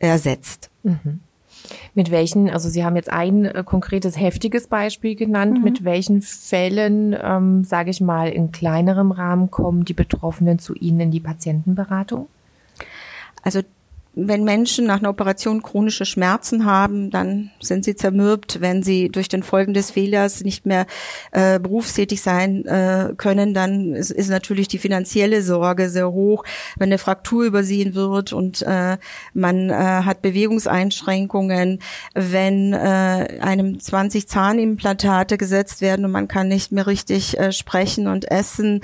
ersetzt. 0.01 0.71
Mhm. 0.83 1.21
Mit 1.95 2.11
welchen, 2.11 2.51
also 2.51 2.69
Sie 2.69 2.85
haben 2.85 2.97
jetzt 2.97 3.11
ein 3.11 3.45
äh, 3.47 3.63
konkretes 3.65 4.19
heftiges 4.19 4.67
Beispiel 4.67 5.15
genannt, 5.15 5.59
mhm. 5.59 5.65
mit 5.65 5.85
welchen 5.85 6.23
Fällen, 6.23 7.17
ähm, 7.21 7.65
sage 7.65 7.91
ich 7.91 8.01
mal, 8.01 8.29
in 8.29 8.53
kleinerem 8.53 9.13
Rahmen 9.13 9.51
kommen 9.51 9.85
die 9.85 9.95
Betroffenen 9.95 10.59
zu 10.59 10.75
Ihnen 10.75 11.01
in 11.01 11.11
die 11.11 11.21
Patientenberatung? 11.21 12.29
Also 13.43 13.61
wenn 14.17 14.45
Menschen 14.45 14.87
nach 14.87 14.99
einer 14.99 15.11
Operation 15.11 15.63
chronische 15.63 16.05
Schmerzen 16.05 16.65
haben, 16.65 17.11
dann 17.11 17.51
sind 17.61 17.85
sie 17.85 17.97
zermürbt. 17.97 18.61
Wenn 18.61 18.83
sie 18.83 19.09
durch 19.09 19.29
den 19.29 19.43
Folgen 19.43 19.75
des 19.75 19.91
Fehlers 19.91 20.43
nicht 20.43 20.67
mehr 20.67 20.87
äh, 21.33 21.59
berufstätig 21.59 22.23
sein 22.23 22.65
äh, 22.65 23.15
können, 23.17 23.55
dann 23.55 23.95
ist, 23.95 24.11
ist, 24.11 24.31
natürlich 24.31 24.69
die 24.69 24.79
finanzielle 24.79 25.43
Sorge 25.43 25.91
sehr 25.91 26.11
hoch. 26.11 26.45
Wenn 26.77 26.89
eine 26.89 26.99
Fraktur 26.99 27.45
übersehen 27.45 27.95
wird 27.95 28.33
und 28.33 28.63
äh, 28.63 28.99
man 29.33 29.71
äh, 29.71 29.75
hat 29.75 30.23
Bewegungseinschränkungen, 30.23 31.81
wenn 32.15 32.73
äh, 32.73 33.39
einem 33.41 33.81
20 33.81 34.29
Zahnimplantate 34.29 35.39
gesetzt 35.39 35.81
werden 35.81 36.05
und 36.05 36.13
man 36.13 36.29
kann 36.29 36.49
nicht 36.49 36.73
mehr 36.73 36.87
richtig 36.87 37.39
äh, 37.39 37.53
sprechen 37.53 38.07
und 38.07 38.31
essen 38.31 38.81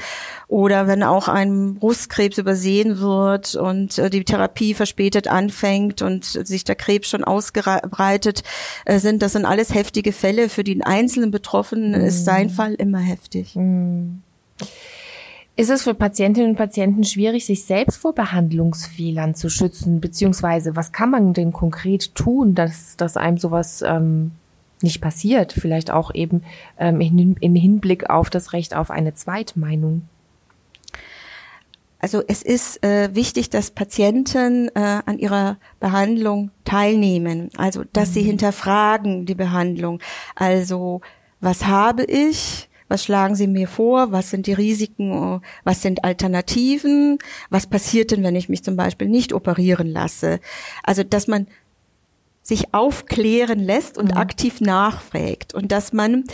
oder 0.49 0.87
wenn 0.87 1.03
auch 1.03 1.29
ein 1.29 1.77
Brustkrebs 1.77 2.39
übersehen 2.39 2.99
wird 2.99 3.55
und 3.55 3.99
äh, 3.99 4.11
die 4.11 4.25
Therapie 4.25 4.75
verspätet 4.75 5.20
anfängt 5.29 6.03
und 6.03 6.25
sich 6.25 6.65
der 6.65 6.77
Krebs 6.77 7.09
schon 7.09 7.25
ausgebreitet 7.25 8.43
äh, 8.85 8.99
sind, 8.99 9.23
das 9.23 9.33
sind 9.33 9.45
alles 9.45 9.75
heftige 9.75 10.13
Fälle. 10.13 10.49
Für 10.49 10.65
den 10.65 10.83
einzelnen 10.83 11.31
Betroffenen 11.31 12.01
mhm. 12.01 12.07
ist 12.07 12.25
sein 12.25 12.51
Fall 12.51 12.75
immer 12.75 13.01
heftig. 13.01 13.57
Mhm. 13.57 14.23
Ist 15.57 15.71
es 15.71 15.83
für 15.83 15.95
Patientinnen 15.95 16.51
und 16.51 16.57
Patienten 16.57 17.05
schwierig, 17.05 17.45
sich 17.45 17.65
selbst 17.65 17.99
vor 17.99 18.15
Behandlungsfehlern 18.15 19.35
zu 19.35 19.51
schützen? 19.51 20.01
Beziehungsweise 20.01 20.75
was 20.75 20.93
kann 20.93 21.11
man 21.11 21.35
denn 21.35 21.53
konkret 21.53 22.15
tun, 22.15 22.55
dass, 22.55 22.97
dass 22.97 23.19
einem 23.19 23.37
sowas 23.37 23.83
ähm, 23.87 24.31
nicht 24.81 25.03
passiert? 25.03 25.53
Vielleicht 25.53 25.91
auch 25.91 26.15
eben 26.15 26.45
ähm, 26.79 27.01
im 27.01 27.55
Hinblick 27.55 28.09
auf 28.09 28.31
das 28.31 28.55
Recht 28.55 28.75
auf 28.75 28.91
eine 28.91 29.13
Zweitmeinung. 29.13 30.09
Also 32.01 32.23
es 32.27 32.43
ist 32.43 32.83
äh, 32.83 33.15
wichtig, 33.15 33.51
dass 33.51 33.71
Patienten 33.71 34.69
äh, 34.75 35.01
an 35.05 35.19
ihrer 35.19 35.59
Behandlung 35.79 36.51
teilnehmen, 36.65 37.51
also 37.57 37.85
dass 37.93 38.11
mhm. 38.11 38.13
sie 38.15 38.23
hinterfragen 38.23 39.27
die 39.27 39.35
Behandlung. 39.35 40.01
Also 40.35 41.03
was 41.41 41.67
habe 41.67 42.05
ich? 42.05 42.69
Was 42.89 43.05
schlagen 43.05 43.37
Sie 43.37 43.47
mir 43.47 43.69
vor? 43.69 44.11
Was 44.11 44.31
sind 44.31 44.49
die 44.49 44.53
Risiken? 44.53 45.41
Was 45.63 45.81
sind 45.81 46.03
Alternativen? 46.03 47.19
Was 47.49 47.69
passiert 47.69 48.11
denn, 48.11 48.25
wenn 48.25 48.35
ich 48.35 48.49
mich 48.49 48.65
zum 48.65 48.75
Beispiel 48.75 49.09
nicht 49.09 49.33
operieren 49.33 49.87
lasse? 49.87 50.41
Also, 50.83 51.05
dass 51.05 51.29
man 51.29 51.47
sich 52.51 52.75
aufklären 52.75 53.61
lässt 53.61 53.97
und 53.97 54.11
mhm. 54.11 54.19
aktiv 54.19 54.61
nachfragt 54.61 55.55
und 55.55 55.71
dass 55.71 55.93
man 55.93 56.25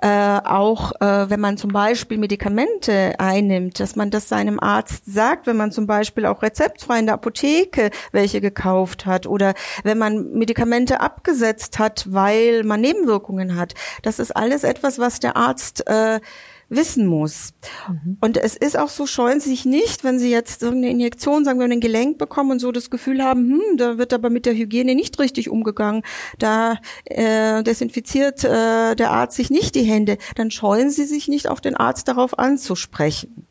äh, 0.00 0.08
auch, 0.08 0.92
äh, 1.02 1.28
wenn 1.28 1.38
man 1.38 1.58
zum 1.58 1.70
Beispiel 1.70 2.16
Medikamente 2.16 3.14
einnimmt, 3.18 3.78
dass 3.78 3.94
man 3.94 4.10
das 4.10 4.30
seinem 4.30 4.58
Arzt 4.58 5.04
sagt, 5.04 5.46
wenn 5.46 5.58
man 5.58 5.72
zum 5.72 5.86
Beispiel 5.86 6.24
auch 6.24 6.42
rezeptfrei 6.42 7.00
in 7.00 7.06
der 7.06 7.16
Apotheke 7.16 7.90
welche 8.10 8.40
gekauft 8.40 9.04
hat 9.04 9.26
oder 9.26 9.52
wenn 9.84 9.98
man 9.98 10.32
Medikamente 10.32 11.00
abgesetzt 11.00 11.78
hat, 11.78 12.06
weil 12.10 12.64
man 12.64 12.80
Nebenwirkungen 12.80 13.56
hat. 13.56 13.74
Das 14.00 14.18
ist 14.18 14.34
alles 14.34 14.64
etwas, 14.64 14.98
was 14.98 15.20
der 15.20 15.36
Arzt 15.36 15.86
äh, 15.86 16.20
wissen 16.68 17.06
muss. 17.06 17.52
Mhm. 17.88 18.18
Und 18.20 18.36
es 18.36 18.56
ist 18.56 18.78
auch 18.78 18.88
so, 18.88 19.06
scheuen 19.06 19.40
Sie 19.40 19.50
sich 19.50 19.64
nicht, 19.64 20.04
wenn 20.04 20.18
Sie 20.18 20.30
jetzt 20.30 20.62
irgendeine 20.62 20.92
Injektion, 20.92 21.44
sagen 21.44 21.60
wir, 21.60 21.66
ein 21.66 21.80
Gelenk 21.80 22.18
bekommen 22.18 22.52
und 22.52 22.58
so 22.58 22.72
das 22.72 22.90
Gefühl 22.90 23.22
haben, 23.22 23.50
hm, 23.50 23.76
da 23.76 23.98
wird 23.98 24.12
aber 24.12 24.30
mit 24.30 24.46
der 24.46 24.54
Hygiene 24.54 24.94
nicht 24.94 25.18
richtig 25.18 25.48
umgegangen, 25.48 26.02
da 26.38 26.78
äh, 27.04 27.62
desinfiziert 27.62 28.44
äh, 28.44 28.94
der 28.96 29.10
Arzt 29.10 29.36
sich 29.36 29.50
nicht 29.50 29.74
die 29.74 29.84
Hände, 29.84 30.18
dann 30.34 30.50
scheuen 30.50 30.90
Sie 30.90 31.04
sich 31.04 31.28
nicht, 31.28 31.48
auch 31.48 31.60
den 31.60 31.76
Arzt 31.76 32.08
darauf 32.08 32.38
anzusprechen. 32.38 33.46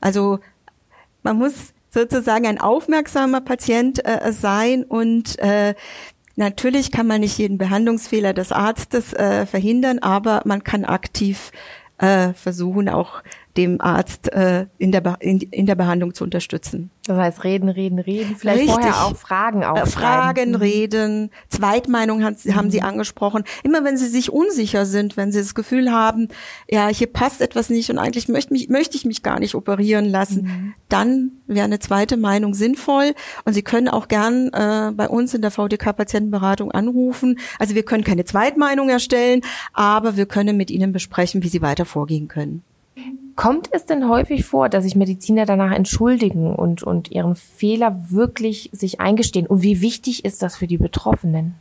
Also 0.00 0.38
man 1.22 1.36
muss 1.36 1.74
sozusagen 1.90 2.46
ein 2.46 2.60
aufmerksamer 2.60 3.40
Patient 3.40 4.04
äh, 4.04 4.32
sein 4.32 4.84
und 4.84 5.38
äh, 5.38 5.74
Natürlich 6.38 6.92
kann 6.92 7.06
man 7.06 7.22
nicht 7.22 7.38
jeden 7.38 7.56
Behandlungsfehler 7.56 8.34
des 8.34 8.52
Arztes 8.52 9.14
äh, 9.14 9.46
verhindern, 9.46 10.00
aber 10.00 10.42
man 10.44 10.62
kann 10.62 10.84
aktiv 10.84 11.50
äh, 11.98 12.32
versuchen, 12.34 12.88
auch 12.88 13.22
dem 13.56 13.80
Arzt 13.80 14.32
äh, 14.32 14.66
in, 14.78 14.92
der 14.92 15.16
in, 15.20 15.40
in 15.40 15.66
der 15.66 15.74
Behandlung 15.74 16.14
zu 16.14 16.24
unterstützen. 16.24 16.90
Das 17.06 17.16
heißt, 17.16 17.44
reden, 17.44 17.68
reden, 17.68 17.98
reden, 17.98 18.36
vielleicht 18.36 18.62
Richtig. 18.62 18.74
vorher 18.74 19.04
auch 19.04 19.16
Fragen 19.16 19.62
äh, 19.62 19.66
aufschreiben. 19.66 19.90
Fragen, 19.90 20.48
mhm. 20.50 20.56
reden, 20.56 21.30
Zweitmeinung 21.48 22.24
haben, 22.24 22.36
mhm. 22.42 22.54
haben 22.56 22.70
Sie 22.70 22.82
angesprochen. 22.82 23.44
Immer 23.62 23.84
wenn 23.84 23.96
Sie 23.96 24.08
sich 24.08 24.32
unsicher 24.32 24.86
sind, 24.86 25.16
wenn 25.16 25.30
Sie 25.30 25.38
das 25.38 25.54
Gefühl 25.54 25.92
haben, 25.92 26.28
ja, 26.68 26.88
hier 26.88 27.06
passt 27.06 27.40
etwas 27.40 27.70
nicht 27.70 27.90
und 27.90 27.98
eigentlich 27.98 28.28
möchte, 28.28 28.52
mich, 28.52 28.68
möchte 28.68 28.96
ich 28.96 29.04
mich 29.04 29.22
gar 29.22 29.38
nicht 29.38 29.54
operieren 29.54 30.04
lassen, 30.04 30.42
mhm. 30.42 30.74
dann 30.88 31.30
wäre 31.46 31.64
eine 31.64 31.78
zweite 31.78 32.16
Meinung 32.16 32.54
sinnvoll. 32.54 33.14
Und 33.44 33.52
Sie 33.52 33.62
können 33.62 33.88
auch 33.88 34.08
gern 34.08 34.48
äh, 34.52 34.92
bei 34.92 35.08
uns 35.08 35.32
in 35.32 35.42
der 35.42 35.52
VDK-Patientenberatung 35.52 36.72
anrufen. 36.72 37.38
Also 37.58 37.74
wir 37.74 37.84
können 37.84 38.04
keine 38.04 38.24
Zweitmeinung 38.24 38.88
erstellen, 38.88 39.42
aber 39.72 40.16
wir 40.16 40.26
können 40.26 40.56
mit 40.56 40.70
Ihnen 40.70 40.92
besprechen, 40.92 41.42
wie 41.42 41.48
Sie 41.48 41.62
weiter 41.62 41.84
vorgehen 41.84 42.26
können. 42.26 42.64
Kommt 43.34 43.68
es 43.72 43.84
denn 43.84 44.08
häufig 44.08 44.46
vor, 44.46 44.68
dass 44.70 44.84
sich 44.84 44.96
Mediziner 44.96 45.44
danach 45.44 45.72
entschuldigen 45.72 46.54
und, 46.54 46.82
und 46.82 47.10
ihren 47.10 47.36
Fehler 47.36 48.10
wirklich 48.10 48.70
sich 48.72 49.00
eingestehen? 49.00 49.46
Und 49.46 49.62
wie 49.62 49.82
wichtig 49.82 50.24
ist 50.24 50.42
das 50.42 50.56
für 50.56 50.66
die 50.66 50.78
Betroffenen? 50.78 51.54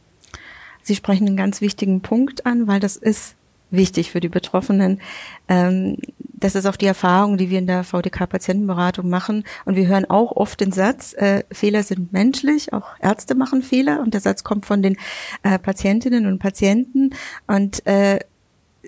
Sie 0.82 0.96
sprechen 0.96 1.27
einen 1.27 1.38
ganz 1.38 1.60
wichtigen 1.62 2.01
Punkt 2.01 2.46
an, 2.46 2.68
weil 2.68 2.80
das 2.80 2.96
ist 2.96 3.36
wichtig 3.72 4.12
für 4.12 4.22
die 4.22 4.30
Betroffenen. 4.30 5.01
Ähm, 5.50 5.98
das 6.18 6.56
ist 6.56 6.65
auch 6.65 6.75
die 6.75 6.86
Erfahrung, 6.86 7.38
die 7.38 7.50
wir 7.50 7.60
in 7.60 7.68
der 7.68 7.84
VDK-Patientenberatung 7.84 9.10
machen. 9.10 9.44
Und 9.65 9.75
wir 9.75 9.88
hören 9.88 10.06
auch 10.06 10.32
oft 10.32 10.60
den 10.60 10.72
Satz, 10.72 11.13
äh, 11.13 11.44
Fehler 11.51 11.84
sind 11.84 12.13
menschlich, 12.13 12.72
auch 12.72 12.88
Ärzte 13.00 13.36
machen 13.36 13.62
Fehler. 13.62 14.00
Und 14.01 14.13
der 14.13 14.22
Satz 14.22 14.44
kommt 14.44 14.65
von 14.65 14.82
den 14.82 14.98
äh, 15.44 15.60
Patientinnen 15.60 16.25
und 16.25 16.39
Patienten. 16.39 17.12
Und 17.48 17.86
äh, 17.86 18.20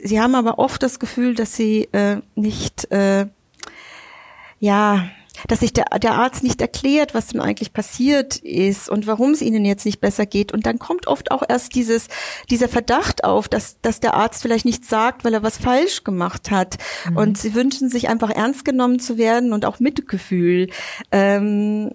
sie 0.03 0.19
haben 0.19 0.35
aber 0.35 0.59
oft 0.59 0.81
das 0.83 0.99
Gefühl, 0.99 1.35
dass 1.35 1.55
sie 1.55 1.89
äh, 1.91 2.21
nicht, 2.35 2.91
äh, 2.91 3.27
ja, 4.59 5.09
dass 5.47 5.59
sich 5.59 5.73
der, 5.73 5.85
der 5.99 6.13
Arzt 6.13 6.43
nicht 6.43 6.61
erklärt, 6.61 7.13
was 7.13 7.27
denn 7.27 7.41
eigentlich 7.41 7.73
passiert 7.73 8.37
ist 8.37 8.89
und 8.89 9.07
warum 9.07 9.31
es 9.31 9.41
ihnen 9.41 9.65
jetzt 9.65 9.85
nicht 9.85 10.01
besser 10.01 10.25
geht. 10.25 10.51
Und 10.51 10.65
dann 10.65 10.79
kommt 10.79 11.07
oft 11.07 11.31
auch 11.31 11.43
erst 11.47 11.75
dieses, 11.75 12.07
dieser 12.49 12.67
Verdacht 12.69 13.23
auf, 13.23 13.47
dass, 13.47 13.79
dass 13.81 13.99
der 13.99 14.15
Arzt 14.15 14.41
vielleicht 14.41 14.65
nichts 14.65 14.89
sagt, 14.89 15.23
weil 15.23 15.33
er 15.33 15.43
was 15.43 15.57
falsch 15.57 16.03
gemacht 16.03 16.49
hat. 16.51 16.77
Mhm. 17.09 17.17
Und 17.17 17.37
sie 17.37 17.53
wünschen 17.53 17.89
sich 17.89 18.09
einfach 18.09 18.31
ernst 18.31 18.65
genommen 18.65 18.99
zu 18.99 19.17
werden 19.17 19.53
und 19.53 19.65
auch 19.65 19.79
Mitgefühl. 19.79 20.69
Ähm, 21.11 21.91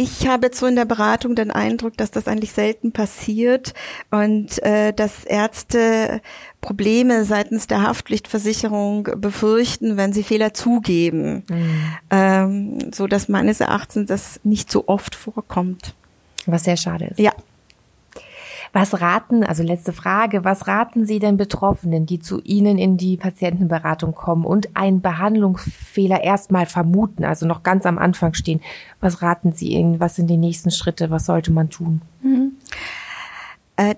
ich 0.00 0.26
habe 0.26 0.46
jetzt 0.46 0.58
so 0.58 0.66
in 0.66 0.76
der 0.76 0.86
Beratung 0.86 1.34
den 1.34 1.50
Eindruck, 1.50 1.94
dass 1.98 2.10
das 2.10 2.26
eigentlich 2.26 2.52
selten 2.52 2.90
passiert 2.92 3.74
und 4.10 4.62
äh, 4.62 4.94
dass 4.94 5.26
Ärzte 5.26 6.22
Probleme 6.62 7.26
seitens 7.26 7.66
der 7.66 7.82
Haftpflichtversicherung 7.82 9.08
befürchten, 9.16 9.98
wenn 9.98 10.14
sie 10.14 10.22
Fehler 10.22 10.54
zugeben, 10.54 11.44
mhm. 11.50 11.96
ähm, 12.10 12.78
so 12.94 13.06
dass 13.06 13.28
meines 13.28 13.60
Erachtens 13.60 14.08
das 14.08 14.40
nicht 14.42 14.70
so 14.70 14.88
oft 14.88 15.14
vorkommt. 15.14 15.94
Was 16.46 16.64
sehr 16.64 16.78
schade 16.78 17.08
ist. 17.08 17.18
Ja. 17.18 17.32
Was 18.72 19.00
raten, 19.00 19.42
also 19.42 19.62
letzte 19.62 19.92
Frage, 19.92 20.44
was 20.44 20.68
raten 20.68 21.04
Sie 21.04 21.18
denn 21.18 21.36
Betroffenen, 21.36 22.06
die 22.06 22.20
zu 22.20 22.40
Ihnen 22.42 22.78
in 22.78 22.96
die 22.96 23.16
Patientenberatung 23.16 24.14
kommen 24.14 24.44
und 24.44 24.76
einen 24.76 25.00
Behandlungsfehler 25.00 26.22
erstmal 26.22 26.66
vermuten, 26.66 27.24
also 27.24 27.46
noch 27.46 27.64
ganz 27.64 27.84
am 27.84 27.98
Anfang 27.98 28.34
stehen? 28.34 28.60
Was 29.00 29.22
raten 29.22 29.52
Sie 29.52 29.72
ihnen? 29.72 29.98
Was 29.98 30.16
sind 30.16 30.28
die 30.28 30.36
nächsten 30.36 30.70
Schritte? 30.70 31.10
Was 31.10 31.26
sollte 31.26 31.50
man 31.50 31.70
tun? 31.70 32.02
Mhm. 32.22 32.52
Äh, 33.76 33.96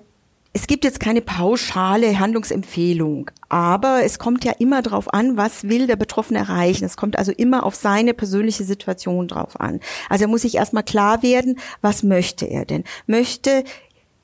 es 0.55 0.67
gibt 0.67 0.83
jetzt 0.83 0.99
keine 0.99 1.21
pauschale 1.21 2.19
Handlungsempfehlung, 2.19 3.31
aber 3.49 4.01
es 4.03 4.19
kommt 4.19 4.45
ja 4.45 4.53
immer 4.59 4.83
darauf 4.83 5.11
an, 5.11 5.35
was 5.35 5.67
will 5.67 5.87
der 5.87 5.95
Betroffene 5.95 6.39
erreichen. 6.39 6.85
Es 6.85 6.95
kommt 6.95 7.17
also 7.17 7.31
immer 7.31 7.63
auf 7.63 7.73
seine 7.73 8.13
persönliche 8.13 8.63
Situation 8.63 9.27
drauf 9.27 9.59
an. 9.59 9.79
Also 10.09 10.25
er 10.25 10.27
muss 10.27 10.43
sich 10.43 10.55
erstmal 10.55 10.83
klar 10.83 11.23
werden, 11.23 11.57
was 11.81 12.03
möchte 12.03 12.45
er 12.45 12.65
denn? 12.65 12.83
Möchte 13.07 13.63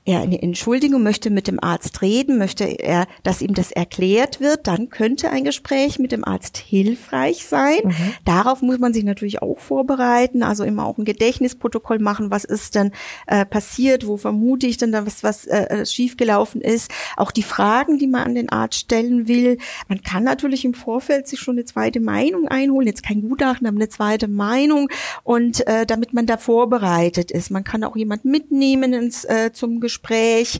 er 0.10 0.22
eine 0.22 0.42
Entschuldigung, 0.42 1.04
möchte 1.04 1.30
mit 1.30 1.48
dem 1.48 1.64
Arzt 1.64 2.02
reden, 2.02 2.40
möchte 2.40 2.64
er, 2.64 3.06
dass 3.22 3.44
ihm 3.44 3.54
das 3.54 3.72
erklärt 3.72 4.40
wird, 4.40 4.66
dann 4.66 4.90
könnte 4.90 5.30
ein 5.30 5.44
Gespräch 5.44 6.00
mit 6.00 6.12
dem 6.12 6.26
Arzt 6.26 6.58
hilfreich 6.58 7.46
sein. 7.46 7.82
Mhm. 7.84 8.14
Darauf 8.26 8.64
muss 8.64 8.80
man 8.80 8.92
sich 8.92 9.04
natürlich 9.04 9.44
auch 9.44 9.60
vorbereiten, 9.60 10.42
also 10.42 10.64
immer 10.64 10.88
auch 10.88 10.98
ein 10.98 11.06
Gedächtnisprotokoll 11.06 12.00
machen, 12.00 12.32
was 12.32 12.44
ist 12.44 12.74
denn 12.74 12.92
äh, 13.28 13.46
passiert, 13.46 14.08
wo 14.08 14.18
vermute 14.18 14.66
ich 14.66 14.78
denn 14.78 14.92
da 14.92 15.06
was, 15.06 15.22
was 15.22 15.46
äh, 15.46 15.82
äh, 15.82 15.86
schiefgelaufen 15.86 16.62
ist. 16.62 16.90
Auch 17.16 17.30
die 17.30 17.44
Fragen, 17.44 18.00
die 18.00 18.08
man 18.08 18.24
an 18.24 18.36
den 18.36 18.50
Arzt 18.50 18.80
stellen 18.80 19.28
will. 19.28 19.60
Man 19.90 20.02
kann 20.02 20.24
natürlich 20.24 20.66
im 20.66 20.74
Vorfeld 20.74 21.28
sich 21.28 21.40
schon 21.40 21.56
eine 21.58 21.66
zweite 21.66 22.00
Meinung 22.00 22.48
einholen, 22.48 22.88
jetzt 22.88 23.04
kein 23.04 23.22
Gutachten, 23.22 23.68
aber 23.68 23.78
eine 23.78 23.90
zweite 23.90 24.28
Meinung 24.28 24.90
und 25.24 25.68
äh, 25.68 25.86
damit 25.86 26.14
man 26.14 26.26
da 26.26 26.38
vorbereitet 26.38 27.30
ist. 27.30 27.52
Man 27.52 27.64
kann 27.64 27.84
auch 27.84 27.96
jemand 27.96 28.26
mitnehmen 28.26 28.94
ins, 28.94 29.24
äh, 29.26 29.52
zum 29.54 29.80
Gespräch 29.80 29.99
Gespräch. 30.02 30.60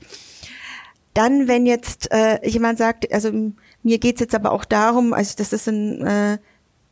Dann, 1.14 1.48
wenn 1.48 1.66
jetzt 1.66 2.12
äh, 2.12 2.48
jemand 2.48 2.78
sagt, 2.78 3.12
also 3.12 3.32
mir 3.84 3.98
geht's 3.98 4.22
jetzt 4.22 4.36
aber 4.36 4.52
auch 4.52 4.66
darum, 4.66 5.14
also 5.14 5.34
das 5.38 5.54
ist 5.54 5.68
ein 5.68 6.06
äh, 6.06 6.38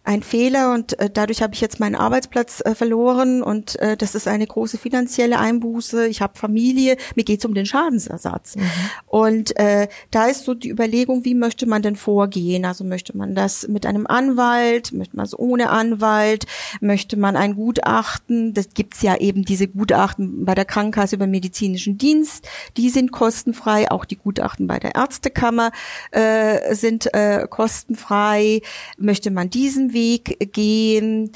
ein 0.08 0.24
Fehler 0.24 0.74
und 0.74 0.98
äh, 1.00 1.10
dadurch 1.10 1.42
habe 1.42 1.54
ich 1.54 1.60
jetzt 1.60 1.82
meinen 1.82 1.96
Arbeitsplatz 1.96 2.62
äh, 2.64 2.74
verloren 2.74 3.44
und 3.44 3.78
äh, 3.80 3.98
das 3.98 4.16
ist 4.16 4.26
eine 4.26 4.48
große 4.48 4.78
finanzielle 4.78 5.38
Einbuße. 5.38 6.08
Ich 6.08 6.22
habe 6.22 6.40
Familie, 6.40 6.96
mir 7.16 7.26
geht 7.26 7.40
es 7.40 7.46
um 7.46 7.54
den 7.54 7.66
Schadensersatz. 7.66 8.56
Mhm. 8.56 8.70
Und 9.06 9.60
äh, 9.60 9.90
da 10.10 10.28
ist 10.28 10.46
so 10.46 10.54
die 10.54 10.70
Überlegung, 10.70 11.26
wie 11.26 11.36
möchte 11.36 11.66
man 11.66 11.82
denn 11.82 11.98
vorgehen? 11.98 12.64
Also 12.64 12.86
möchte 12.86 13.18
man 13.18 13.36
das 13.36 13.68
mit 13.68 13.86
einem 13.86 14.08
Anwalt, 14.08 14.94
möchte 14.94 15.18
man 15.18 15.26
es 15.26 15.38
ohne 15.38 15.70
Anwalt, 15.70 16.46
möchte 16.80 17.18
man 17.18 17.36
ein 17.36 17.56
Gutachten? 17.56 18.54
Das 18.54 18.70
gibt's 18.74 19.02
ja 19.02 19.18
eben 19.18 19.44
diese 19.44 19.68
Gutachten 19.68 20.46
bei 20.46 20.56
der 20.56 20.66
Krankenkasse 20.66 21.18
über 21.18 21.28
medizinischen 21.28 21.98
Dienst, 21.98 22.48
die 22.78 22.90
sind 22.90 23.12
kostenfrei. 23.12 23.92
Auch 23.92 24.06
die 24.06 24.16
Gutachten 24.16 24.68
bei 24.68 24.80
der 24.80 24.96
Ärztekammer 24.96 25.72
äh, 26.12 26.74
sind 26.76 27.14
äh, 27.14 27.46
kostenfrei. 27.50 28.62
Möchte 28.98 29.32
man 29.32 29.50
diesen 29.50 29.94
Weg 29.98 30.54
gehen? 30.54 31.32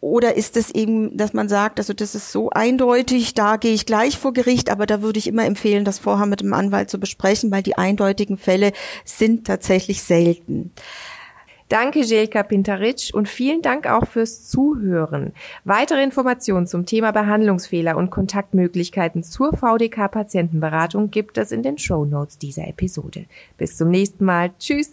Oder 0.00 0.36
ist 0.36 0.58
es 0.58 0.70
eben, 0.70 1.16
dass 1.16 1.32
man 1.32 1.48
sagt, 1.48 1.78
also 1.78 1.94
das 1.94 2.14
ist 2.14 2.30
so 2.30 2.50
eindeutig, 2.50 3.32
da 3.32 3.56
gehe 3.56 3.72
ich 3.72 3.86
gleich 3.86 4.18
vor 4.18 4.34
Gericht, 4.34 4.70
aber 4.70 4.84
da 4.84 5.00
würde 5.00 5.18
ich 5.18 5.26
immer 5.26 5.46
empfehlen, 5.46 5.86
das 5.86 5.98
vorher 5.98 6.26
mit 6.26 6.40
dem 6.40 6.52
Anwalt 6.52 6.90
zu 6.90 7.00
besprechen, 7.00 7.50
weil 7.50 7.62
die 7.62 7.78
eindeutigen 7.78 8.36
Fälle 8.36 8.72
sind 9.06 9.46
tatsächlich 9.46 10.02
selten. 10.02 10.72
Danke, 11.70 12.00
Jelka 12.00 12.42
Pintaric, 12.42 13.12
und 13.14 13.30
vielen 13.30 13.62
Dank 13.62 13.86
auch 13.86 14.06
fürs 14.06 14.46
Zuhören. 14.46 15.32
Weitere 15.64 16.02
Informationen 16.02 16.66
zum 16.66 16.84
Thema 16.84 17.10
Behandlungsfehler 17.10 17.96
und 17.96 18.10
Kontaktmöglichkeiten 18.10 19.22
zur 19.22 19.56
VDK-Patientenberatung 19.56 21.10
gibt 21.10 21.38
es 21.38 21.50
in 21.50 21.62
den 21.62 21.78
Show 21.78 22.04
Notes 22.04 22.36
dieser 22.36 22.68
Episode. 22.68 23.24
Bis 23.56 23.78
zum 23.78 23.88
nächsten 23.88 24.26
Mal. 24.26 24.50
Tschüss. 24.58 24.92